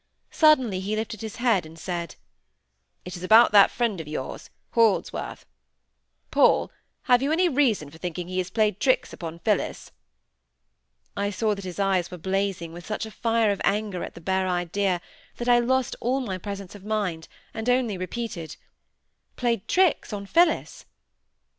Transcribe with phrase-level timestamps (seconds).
[0.31, 2.15] Suddenly he lifted his head up and said,—
[3.05, 5.45] "It is about that friend of yours, Holdsworth!
[6.31, 6.71] Paul,
[7.03, 9.91] have you any reason for thinking he has played tricks upon Phillis?"
[11.15, 14.21] I saw that his eyes were blazing with such a fire of anger at the
[14.21, 15.01] bare idea,
[15.37, 18.55] that I lost all my presence of mind, and only repeated,—
[19.35, 20.85] "Played tricks on Phillis!"